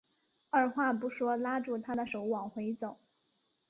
[0.49, 2.97] 二话不说拉住她的手往回走